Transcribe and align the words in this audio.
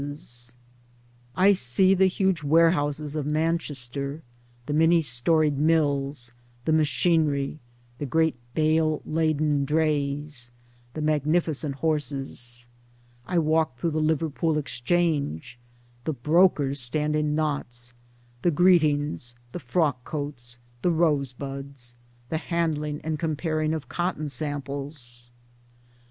58 0.01 0.07
Towards 0.13 0.17
Democracy 0.17 0.57
I 1.35 1.53
see 1.53 1.93
the 1.93 2.05
huge 2.07 2.41
warehouses 2.43 3.15
of 3.15 3.27
Manchester, 3.27 4.23
the 4.65 4.73
many 4.73 4.99
storied 4.99 5.59
mills, 5.59 6.31
the 6.65 6.73
machinery, 6.73 7.59
the 7.99 8.07
great 8.07 8.33
bale 8.55 9.03
laden 9.05 9.63
drays, 9.63 10.49
the 10.95 11.01
magnificent 11.03 11.75
horses; 11.75 12.67
I 13.27 13.37
walk 13.37 13.77
through 13.77 13.91
the 13.91 13.99
Liverpool 13.99 14.57
Exchange; 14.57 15.59
the 16.05 16.13
brokers 16.13 16.79
stand 16.79 17.15
in 17.15 17.35
knots; 17.35 17.93
the 18.41 18.49
greetings, 18.49 19.35
the 19.51 19.59
frock 19.59 20.03
coats, 20.03 20.57
the 20.81 20.89
rosebuds; 20.89 21.95
the 22.29 22.39
handling 22.39 22.99
and 23.03 23.19
comparing 23.19 23.71
of 23.71 23.87
cotton 23.87 24.29
samples. 24.29 25.29